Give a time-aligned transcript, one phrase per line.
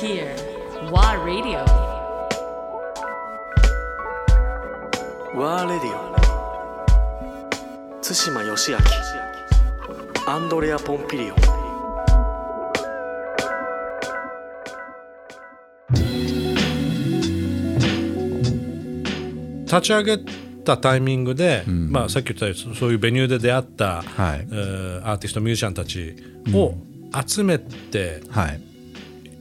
[0.00, 0.34] here.
[0.90, 1.64] WA Radio.
[5.36, 6.10] ワーレディオ
[8.02, 8.78] 対馬義明
[10.26, 11.34] アンドレア・ポンピリオ
[19.64, 20.18] 立ち上げ
[20.64, 24.48] たタイミングで、まあ、さっき言ったようにそういうベニューで出会った、はい。
[24.50, 26.16] えーアーティストミュージシャンたち
[26.52, 26.74] を
[27.26, 28.69] 集めて、はい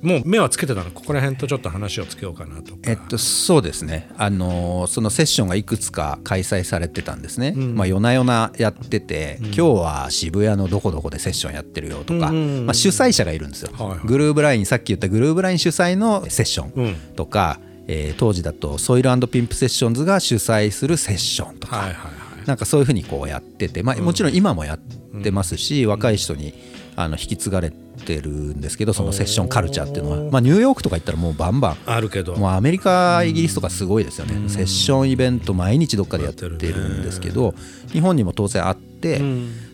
[0.02, 0.92] もう目はつけてたの？
[0.92, 14.00] ここら辺とちょっと話をつけようかなとか、えっと、そうですね、あのーそのセッションがいくつか開催されてたんですね、まあ、夜な夜なやってて、今日は渋谷のどこどこでセッションやってるよとか、まあ、主催者がいるんですよ、はいはい。
[14.06, 16.96] グルーブライン、さっき言ったグルーブライン主催のセッションうん。
[17.16, 22.12] とか、えー当時だとソイルピンプセッションズが主催するセッションとか、はいはいはい
[22.46, 24.80] なんかそういうふうにこうやってて、まあ、もちろん今もやっ
[25.22, 26.56] てますし、若い人に
[27.02, 31.78] あの引き継がれてるんですけどそのセッションカルチャーっていうのは、まあ、ニューヨークとか行ったらもうバンバン。
[31.86, 32.36] あるけど。
[32.36, 37.56] もうアメリカイギリスとかすごいですよね、セッションイベント毎日どっかでやってるんですけど、
[37.92, 39.22] 日本にも当然あって、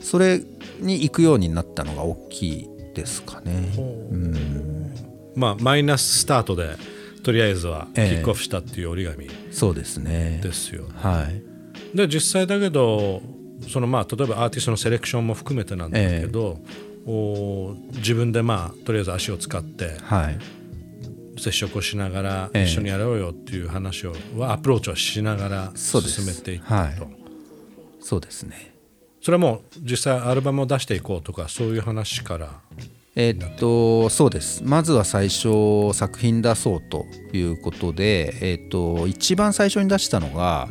[0.02, 0.44] それ
[0.80, 3.70] に行くようになったのが大きいですかね。
[5.36, 6.76] まあマイナススタートで
[7.24, 8.18] とりあえずはキえ。
[8.18, 10.40] えックオフしたっていう折り紙そうですね。
[10.44, 11.98] ですよ、はい。
[11.98, 13.22] で実際だけど
[13.68, 16.60] そのまあ例えばアーティストのセレクションも含めてなんだけど、お
[17.06, 20.38] 自分でまあとりあえず足を使ってはい。
[21.38, 22.64] 接触をしながらええ。
[22.64, 26.96] 一緒にやろうよっていう話をはアプローチをしながら進めていったと、はい。
[28.00, 28.74] そうですね。
[29.22, 32.62] それはもう実際アルバムを出していこうとかそういう話から
[33.16, 34.64] えっとそうです。
[34.64, 40.68] まずは最初作品出そうということで、えっと一番最初に出したのが、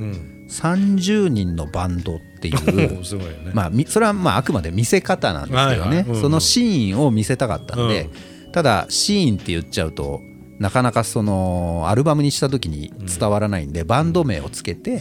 [0.48, 2.59] 30人のバンドっていう。
[3.05, 6.00] すごいよね、まあ、みそれはまああくまで見せ方なんですけどね、はいはい。
[6.03, 6.20] うんうん。
[6.20, 8.09] そのシーンを見せたかったんで、
[8.53, 10.20] ただシーンって言っちゃうと
[10.59, 15.01] なかなかそのアルバムにした時に伝わらないんで、バンド名をつけて、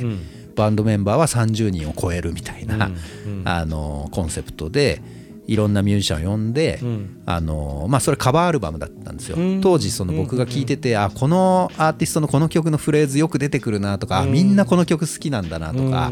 [0.55, 2.91] バンドメンバーは30人を超えるみたいな、
[3.45, 5.01] あのコンセプトで
[5.47, 6.79] いろんなミュージシャンを呼んで、
[7.25, 16.11] あのまあ、それカバーアルバムだったんですよ、当時その僕が聴いてて、あこのアーティストのこの曲のフレーズよく出てくるなとか、あみんなこの曲好きなんだなとか、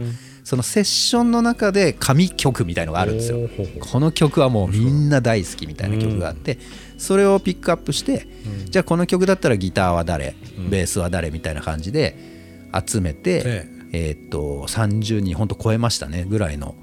[0.51, 3.49] そのセッションの中で神曲みたいのがあるんですよ。
[3.79, 6.57] この曲はもうみんな大好きみたいな曲があって、
[6.97, 8.27] それをピックアップして、
[8.65, 10.35] じゃあこの曲だったらギターは誰、
[10.69, 12.17] ベースは誰みたいな感じで
[12.85, 14.11] 集めて、ええ。
[14.11, 16.75] ーっと30人本当超えましたねぐらいの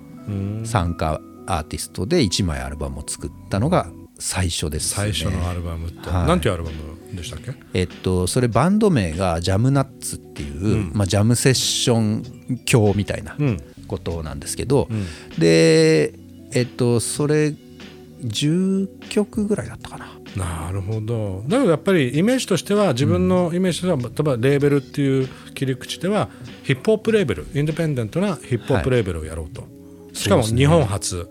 [0.64, 5.12] 参加アーティストで1枚アルバムを作ったのが最初ですね。
[5.12, 6.26] 最初のアルバムって、はい。
[6.26, 7.52] なんていうアルバムでしたっけ？
[7.74, 13.62] えっと、それバンド名がジャムナッツっていう、まあ、ジャムセッション教みたいなうん。
[13.88, 14.86] ことなんですけど、
[15.38, 16.12] で
[16.52, 17.54] えっとそれ
[18.22, 20.12] 10曲ぐらいだったかな。
[20.36, 21.42] なるほど。
[21.48, 26.28] だけどやっぱりイメージとしては自分のイメージとしては、例えばレーベルっていう切り口では
[26.64, 29.66] ヒップホップレーベルインディペンデントなヒップホップレーベルをやろうと、
[30.12, 31.30] しかも日本初、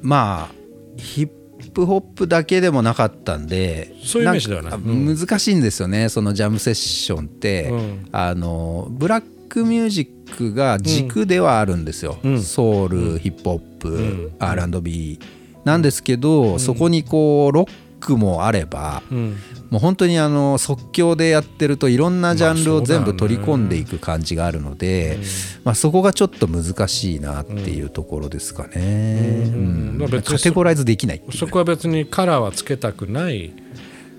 [0.00, 0.54] まあ
[0.96, 1.39] ヒップ
[1.86, 4.78] ホップだけでもなかったんでそういうイメージではない。
[4.78, 5.16] んかうん。
[5.16, 6.08] 難しいんですよね。
[6.08, 8.08] そのジャムセッションって、うん。
[8.12, 12.40] あのブラックミュージックが軸ではあるんですよ、ん。
[12.40, 15.18] ソウル、ヒップホップ、R&B
[15.64, 17.68] なんですけど、そこにこうロッ
[18.00, 19.36] クもあれば、うん。
[19.70, 25.18] もう本当にあの即興でやってるといろんなジャンルを全部取り込んでいく感じがあるので、
[25.62, 29.48] まあ、そこがちょっと難しいなっていうところですかね。
[30.24, 33.52] カテゴライズできないそこは別にカラーはつけたくない。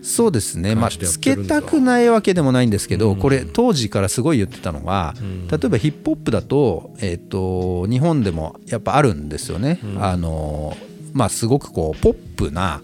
[0.01, 5.13] そうですね、まあ、つけたくないわけでもないんですけど、これ当時からすごい言ってたのが、
[5.49, 9.79] 例えばヒップホップだと,、えー、と日本でもやっぱあるんですよね。
[9.99, 10.75] あの
[11.13, 12.81] まあ、すごくこうポップな、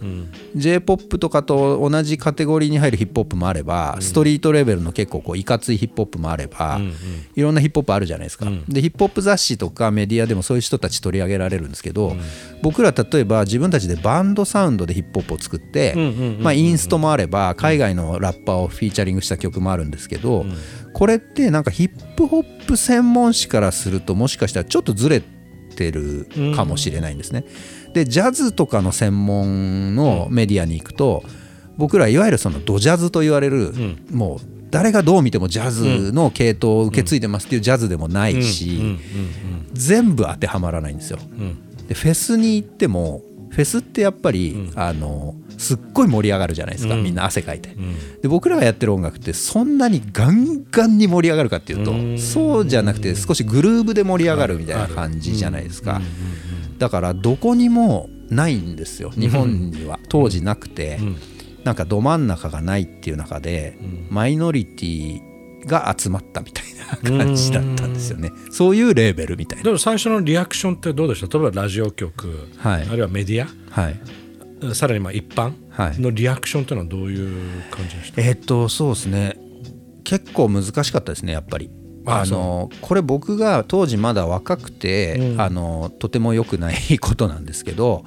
[0.55, 6.79] j p o p とかと同じカテゴリーに入るヒップホップもあれば、ストリートレベルの結構こういかついヒップホップもあれば、
[7.35, 12.15] いろんなヒップホップあるじゃないですか、でヒップホップ雑誌とかメディアでもそういう人たち取り上げられるんですけど、
[12.61, 15.95] 僕ら例えば自分たちでバンドサウンドでヒップホップを作って、
[16.39, 20.45] まあ、インストもあれば海外のラッパーをフィーチャリングした曲もあるんですけど、
[20.93, 25.36] これってなんかヒップホップ専門誌からするともしかしたらちょっとずれて
[25.91, 27.45] るかもしれないんですね。
[27.93, 31.23] でジャズとかの専門のメディアに行くと
[31.77, 33.73] 僕らいわゆるそのドジャズと言われる、
[34.11, 34.39] もう
[34.71, 38.97] 誰がどう見てもジャズの系統を受け継いでますっていうジャズでもないし、
[39.73, 41.19] 全部当てはまらないんですよ。
[41.87, 47.75] でフェスに行ってもフェスってやっぱり、あのすっごい盛り上がるじゃないですか、みんな汗かいて、
[48.21, 56.01] で僕らがやってる音楽ってそんなにガンガンに盛り上がるかっていうと、そうじゃなくて少しグルーブで盛り上がるみたいな感じじゃないですか、
[56.77, 59.99] だからどこにもないんですよ日本には。
[60.09, 60.99] 当時なくて、
[61.63, 63.77] なんかど真ん中がないっていう中で、
[64.09, 65.26] マイノリティ
[65.67, 66.65] が集まったみたい
[67.11, 68.31] な感じだったんですよね。
[68.49, 69.63] そういうレーベルみたいな。
[69.65, 71.37] でも最初のリアクションってどうでした？
[71.37, 72.83] 例えばラジオ局、はい。
[72.83, 73.99] あるいはメディはい。
[74.69, 75.53] アさらにまあ一般？
[75.69, 75.99] はい。
[75.99, 79.37] のリアクションっていうのはどういう感じでした、えーっとそうですね。
[80.03, 81.69] 結構難しかったですねやっぱり。
[82.05, 85.41] ああのこれ僕が当時まだ若くて、うん。
[85.41, 88.05] あのとても良くないことなんですけど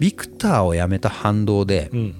[0.00, 2.14] ビクターを辞めた反動で、うん。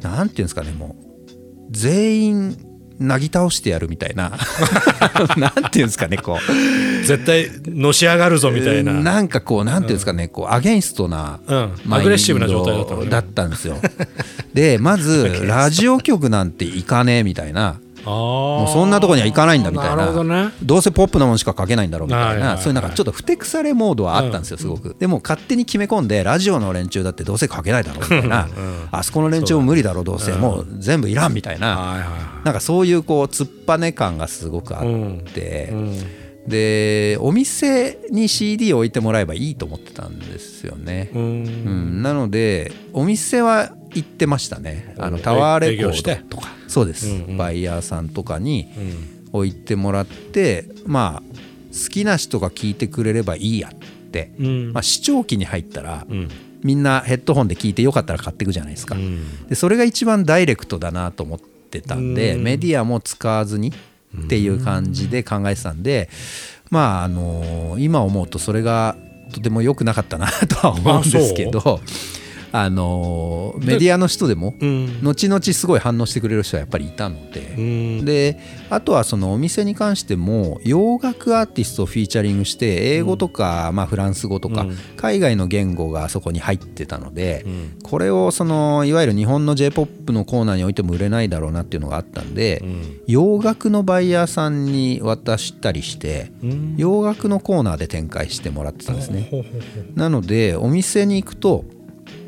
[0.00, 2.67] なんていうんですかねもう全員
[2.98, 4.32] なぎ倒してやるみたいな。
[5.36, 7.06] なんていうんですかねこう。
[7.06, 11.56] 絶対のし上がるぞみたいな、なんかこうなんていうんですかね、こうアゲインストなうん。
[11.56, 13.78] マインドアグレッシブな状態だったんですよ。
[14.52, 17.66] でまず ラジオ局なんて行かねえみたいな。
[17.68, 20.24] あももうそんなとこには行かないんだみたいな。
[20.24, 20.52] ね。
[20.62, 28.48] どうせポップなものしか書けないんだろうみたいな、そういうなんかちょっとふてくされモードはあったんですよすごく、でも勝手に決め込んでラジオの連中だってどうせ書けないだろうみたいな、
[28.90, 34.82] あそこの連中も無理だろうどうせ、もう全部いらんみたいな、はいはいはなんかそういうこう突っぱね感がすごくあっ
[35.32, 35.94] て、い、うん。
[36.48, 41.20] でお店に CD を置いてもらえばいいと思ってたんですよね、うん。
[41.20, 42.02] うん。
[42.02, 44.94] なのでお店は行ってましたね。
[44.98, 46.36] あのタワーレコード。
[46.36, 47.36] とかそうです、うんうん。
[47.36, 51.38] バイヤーさんとかにうん置いてもらってまあ
[51.70, 54.72] 好きな人が聞いてくれればいいやって、うん。
[54.72, 56.28] まあ、視聴器に入ったら、うん。
[56.62, 59.46] みんなヘッドホンで聞いてよかったら買っていくじゃないですか、うん。
[59.48, 62.42] でそれが一番ダイレクトだなと思ってたんで、うん。
[62.42, 66.08] メディアも使わずにっていう感じで考えてたんで、
[66.70, 68.96] まああの今思うとそれが
[69.32, 71.80] とても良くなかったなとは思うんですけど
[72.52, 75.00] あのメディアの人でもうん。
[75.02, 77.40] 後々すごい反応してくれる人はやっぱりいたので。
[77.56, 78.04] うん。
[78.04, 78.38] で
[78.70, 84.76] あとはそのお店に関しても洋楽アーティストをフィーチャリングして英語とか、まあ、フランス語とか、うん。
[84.96, 87.78] 海外の言語がそこに入ってたので、うん。
[87.82, 93.00] これをそのいわゆる日本の j p o p のコーナーに置いても売れないだろうなっていうのがあったんで、うん。
[93.06, 96.74] 洋楽のバイヤーさんに渡したりして、うん。
[96.76, 99.30] 洋楽のコーナーで展開してもらってたんですね。
[99.94, 101.64] なのでお店に行くと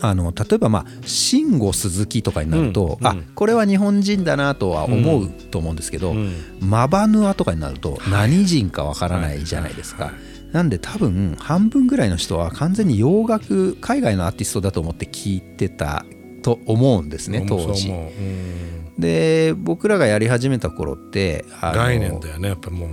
[0.01, 3.25] あの例えばまあ慎吾鈴木とかになると、あうんうん。
[3.35, 6.35] これは日本人だなとは思うと思うんですけど、うん。
[6.61, 10.13] マバヌアとかになると何人かわからないじゃないですか。
[10.53, 16.05] なんで多分半分ぐらいの人は完全に洋楽海外のアーティストだと思って聞いてた
[16.43, 17.93] と思うんですね当時。
[18.99, 22.89] で僕らがやり始めた頃って概念だよねやっぱもう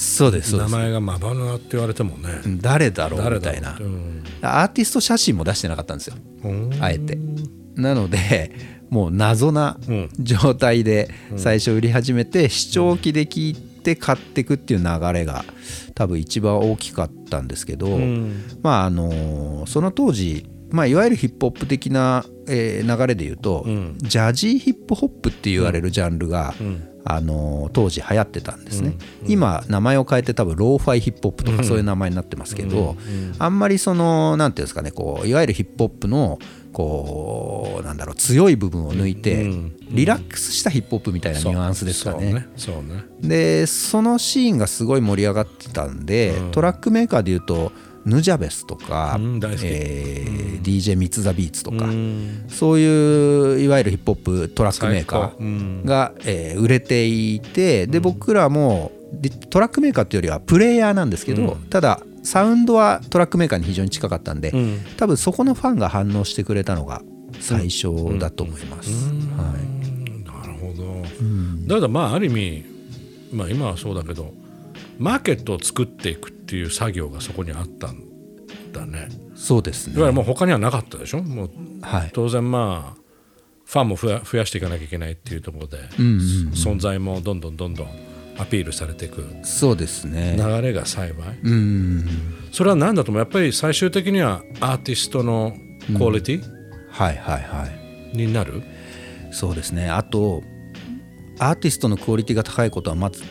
[0.00, 2.40] そうです名前がマバヌアって言われてもね。
[2.62, 3.76] 誰だろう誰みたいな。
[3.78, 4.24] うん。
[4.40, 6.16] アーティスト写真も出してなかったんですよ。
[6.42, 6.70] うん。
[6.80, 7.18] あえて。
[7.76, 8.50] なので
[8.88, 10.08] もう謎なうん。
[10.18, 15.44] 状態で最初売り始めて視聴器で聞いて買っていくっていう流れが
[15.94, 18.42] 多分一番大きかったんですけど、うん。
[18.62, 23.98] まああのその当時、まあ、いわゆるヒップホップ的な、えー流れで言うと、うん。
[23.98, 32.96] ジャジーヒップホップって言われるジャンルが、うんあの当時流行ってたんですね、今名前を変えて多分ローファイヒップホップとかそういう名前になってますけど、
[33.38, 36.38] あんまりそのなんていうんですかねこういわゆるヒップホップの
[36.72, 42.46] こうなんだろう強い部分を抜いて、うんリラックスしたヒップホップみたいなニュアンスですかね。
[42.56, 42.72] そ
[43.20, 47.72] でそのシーンがすごい盛り上がってたんで、トラックメーカーでいうと
[48.04, 52.44] ヌジャベスとか、うんえー DJ ミツ・ザ・ビーツとか、うん。
[52.48, 64.80] そういういわゆるヒップホップトラックメーカーが、えー売れていてで僕らもでトラックメーカーっていうよりはプレイヤーなんですけど、ただサウンドはトラックメーカーに非常に近かったんで、うん。
[64.96, 67.02] 多分そこのファンが反応してくれたのが
[67.40, 68.90] 最初だと思います。
[68.90, 70.24] はい。
[70.24, 71.02] なるほど、
[71.66, 72.64] だからまあある意味、
[73.32, 74.32] まあ、今はそうだけど
[74.98, 78.02] マーケットを作っていくっていう作業がそこにあったん
[78.72, 79.08] だね。
[79.36, 79.94] そうですね。
[79.94, 81.22] いわゆるもう他にはなかったでしょ？
[81.22, 82.10] もうはい。
[82.12, 83.00] 当然まあ
[83.64, 86.18] ファンも増や増やしていかなきゃいけないっていうところで、うんうん
[86.54, 87.88] 存在もどんどんどんどん
[88.36, 90.34] アピールされていくそうですね。
[90.36, 92.04] 流れが幸い、うん
[92.50, 93.22] それは何だと思う？
[93.22, 95.54] やっぱり最終的にはアーティストの
[95.96, 96.42] クオリティ？
[96.90, 97.68] はいはいは
[98.12, 98.16] い。
[98.16, 98.64] になる、
[99.30, 99.88] そうですね。
[99.88, 100.42] あと
[101.38, 103.22] アーティストのクオリティが高いことはまず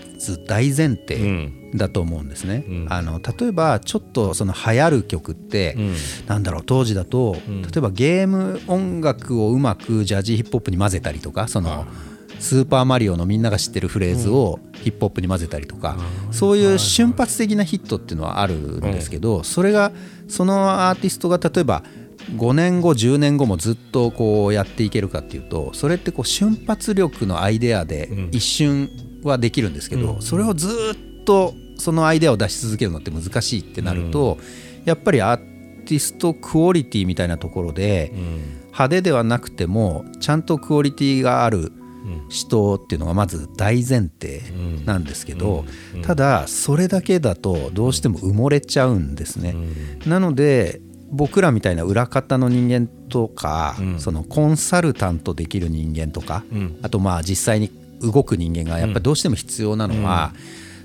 [0.47, 1.71] 大前提うん。
[1.75, 2.65] だと思うんですね。
[2.67, 2.87] うん。
[2.89, 5.95] あの例えばちょっとその流行る曲って、うん。
[6.27, 7.61] なんだろう当時だと、ん。
[7.61, 11.85] 例えばゲーム音楽をうまくジャジーヒップホップに混ぜたりとかその
[12.39, 15.97] スーパーマリオのみんなが知ってるフレーズをヒップホップに混ぜたりとか、
[16.31, 19.91] そういう瞬発的なヒットっていうのはあるんですけど、それが
[20.29, 21.83] そのアーティストが例えば
[22.37, 28.29] 5年後10年後もずっとこうやっていけるかっていうとそれってこう瞬発力のアイデアでん。
[28.31, 28.89] 一瞬
[29.23, 34.37] はできるんですけど、それをずっとそのアイデアを出し続けるのって難しいってなると、
[34.85, 35.37] やっぱりアー
[35.85, 38.11] ティストクオリティみたいなところで、
[38.67, 41.71] 派手ではなくてもちゃんとクオリティがある
[42.29, 44.41] 人っていうのがまず大前提
[44.85, 45.65] なんですけど
[46.01, 49.55] ただそれだけだとどうしても埋もれちゃうんですね。
[50.05, 56.43] なので僕らみたいな裏方の人間とか、そのコンサルタントできる人間とか、
[56.83, 57.71] あとまあ実際に
[58.01, 60.33] 動く人間がやっぱりどうしても必要なのは、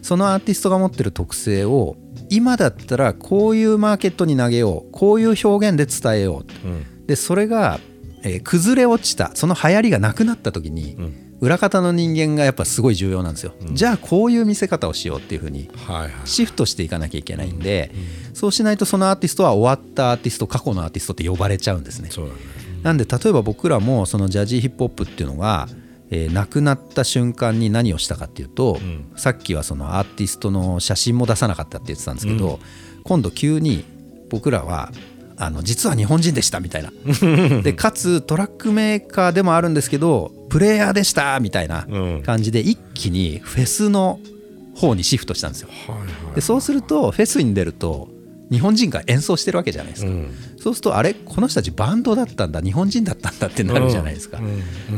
[0.03, 1.97] そのアーティストが持ってる特性を
[2.29, 7.81] 今だったらこういうマーケットに投げようこういう表現で伝えよう、でそれが、
[8.23, 10.97] えー崩れ落ちたその流行りがなくなった時に、
[11.41, 15.71] 裏方の人間がやっぱすごい重要なんですよ、じゃあこういう見せ方をしようっていうふうに
[16.25, 17.93] シフトしていかなきゃいけないんで、
[18.33, 22.09] そうしないとそのアーティストは終わったアーティスト過去のアーティストって呼ばれちゃうんですね。
[22.09, 22.33] ね。
[22.83, 25.69] なんで例えば僕らもそのジャジーヒップホップっていうのが、
[26.15, 28.79] えー亡くなった瞬間に何をしたかっていうと、
[29.17, 32.61] さっきはそのアーティストの写真も出さなかったって言ってたんですけど、
[33.03, 33.85] 今度急に
[34.31, 34.93] 僕らは
[35.37, 36.93] あの実は日本人でしたみたいな。
[37.63, 42.23] でかつトラックメーカーでもあるんですけどプレイヤーでしたみたいなうん。
[42.23, 44.21] 感じで一気にフェスの
[44.77, 45.69] 方にシフトしたんですよ。
[46.35, 48.09] でそうするとフェスに出ると
[48.51, 50.31] 日本人が演奏してるわけじゃないですか、うん
[50.65, 54.41] そうするとあれこの人たちバンドだったんだ日本人だったんだってなるじゃないですか、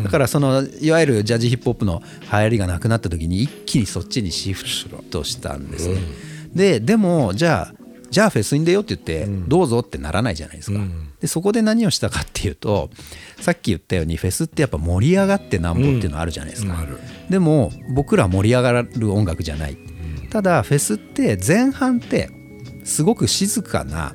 [0.04, 4.64] だからそのいわゆるジャズヒップホップの流行りがなくなった時に一気にそっちにシフ
[5.11, 5.96] トしたんですね、
[6.54, 7.75] ででもじゃあ
[8.08, 10.78] じゃあフェスに出ようって言ってどうぞってならないじゃないですか、
[11.20, 12.88] でそこで何をしたかっていうと
[13.40, 16.76] さっき言ったようにフェスってやっぱ盛り上がってなんぼっていうのあるじゃないですか、
[17.28, 19.76] でも僕らは盛り上がる音楽じゃない、
[20.30, 22.30] ただフェスって前半って
[22.85, 24.14] すごく静かな、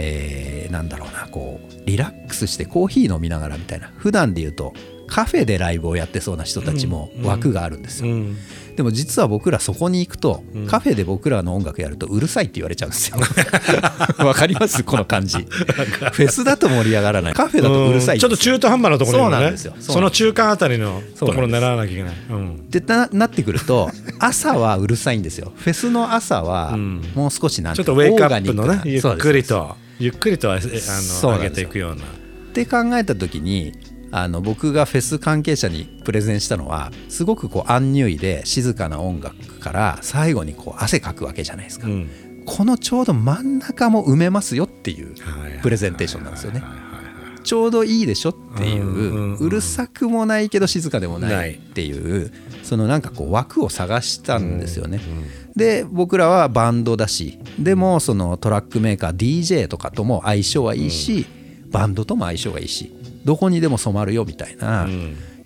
[0.00, 4.74] えーなんだろうなこうリラックスしてコーヒー飲みながらみたいな普段で言うと
[5.06, 8.36] カフェでライブをやってそうな人たちも枠があるんですよ、うん。
[8.76, 13.16] でも実は僕らそこに行くと、カフェで僕らの音楽やるとうるさいって言われちゃうんですよ。
[14.22, 14.84] わかります？
[14.84, 15.38] この感じ。
[15.38, 17.32] フェスだと盛り上がらない。
[17.32, 19.24] カフェだとうるさいちょっと中途半端なところね。
[19.24, 19.74] そうなんですよ。
[19.80, 21.64] その中間あたりのところそうなんです。
[21.64, 22.14] 狙わなきゃいけない。
[22.28, 22.68] うん。
[22.68, 25.54] でななってくると朝はうるさいんですよ。
[25.56, 32.04] フェスの朝はもう少しなんていうかちょっとウェイクアップのねゆっくりとゆっくりとあの上げていくような。
[32.04, 32.06] っ
[32.52, 33.72] て考えた時に
[34.10, 42.42] あの僕がフェス関係者にプレゼンしたのはすごくこうアンニュイで静かな音楽から最後にこう汗かくわけじゃないですか、うん。
[42.46, 45.60] このちょうど真ん中も埋めますよっていうはいはい。
[45.60, 46.62] プレゼンテーションなんですよね
[47.48, 49.34] ちょうどいいでしょっていうんうんうん。
[49.36, 51.52] ううるさくもないけど静かでもなない。
[51.52, 52.30] いっていう
[52.62, 55.00] そのなんかこう枠を探したんですよね。
[55.56, 61.26] で僕らはバンドだしでもそのトラックメーカー DJ とかとも相性はいいし
[61.70, 62.92] バンドとも相性がいいし
[63.24, 64.86] どこにでも染まるよみたいな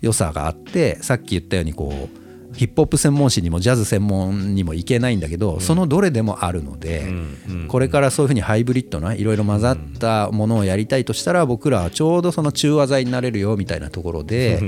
[0.01, 2.22] 良さがあってさっき言ったようにこう
[2.55, 7.05] ヒップホップ専門誌にもジャズ専門にも行けないんだけど、そのどれでもあるので、
[7.67, 14.61] これからそういうふうにハイブリッドないろいろ混ざったものをやりたいとしたら僕らはちょうどその中和剤になれるよみたいなところで、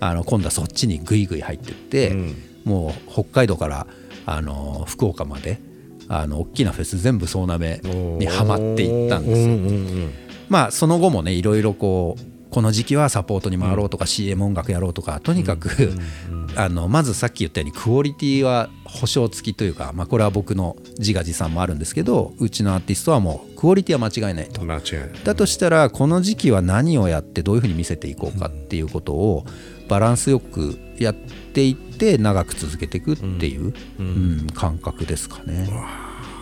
[0.00, 2.16] あの今度はそっちにグイグイ入ってって、
[2.64, 3.86] もう北海道から
[4.26, 5.60] あの福岡まで
[6.08, 10.08] あの大きなフェス全部総なめにはまっていったんですよ。
[10.48, 15.70] まあその後もねいろいろこうこの時期はサポートに回ろうとか CM 音楽やろうとかとにかく
[16.54, 24.66] あのまずさっき言ったようにクオリティは保証付きというか、まあ、これは僕の自画自賛もあるんですけどうちのアーティストはもうクオリティは間違いないと。
[25.24, 29.46] だとしたらこの時期は何をやってどういうふうに見せていこうかっていうことを
[29.88, 35.68] バランスよくやっていって長く続けていくっていう、うん感覚ですかね。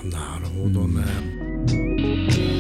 [0.05, 2.60] なるほどね